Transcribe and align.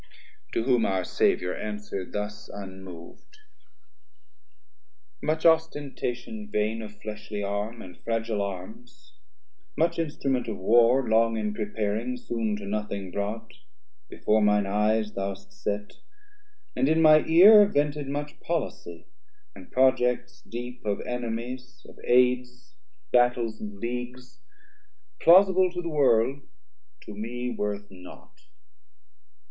To 0.53 0.63
whom 0.63 0.83
our 0.83 1.03
Saviour 1.03 1.53
answer'd 1.53 2.11
thus 2.11 2.49
unmov'd. 2.51 3.37
Much 5.21 5.45
ostentation 5.45 6.49
vain 6.51 6.81
of 6.81 6.99
fleshly 7.03 7.43
arm, 7.43 7.83
And 7.83 7.99
fragile 8.01 8.41
arms, 8.41 9.13
much 9.77 9.99
instrument 9.99 10.47
of 10.47 10.57
war 10.57 11.07
Long 11.07 11.37
in 11.37 11.53
preparing, 11.53 12.17
soon 12.17 12.55
to 12.55 12.65
nothing 12.65 13.11
brought, 13.11 13.53
Before 14.09 14.41
mine 14.41 14.65
eyes 14.65 15.13
thou 15.13 15.35
hast 15.35 15.53
set; 15.53 15.91
and 16.75 16.89
in 16.89 16.99
my 16.99 17.17
ear 17.27 17.69
390 17.69 17.73
Vented 17.79 18.07
much 18.09 18.39
policy, 18.39 19.05
and 19.55 19.71
projects 19.71 20.41
deep 20.41 20.83
Of 20.83 21.01
enemies, 21.01 21.85
of 21.87 21.99
aids, 22.05 22.73
battels 23.13 23.59
and 23.61 23.75
leagues, 23.77 24.39
Plausible 25.19 25.71
to 25.71 25.81
the 25.83 25.89
world, 25.89 26.39
to 27.01 27.13
me 27.13 27.51
worth 27.51 27.85
naught. 27.91 28.41